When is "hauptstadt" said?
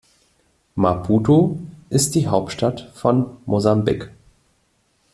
2.27-2.89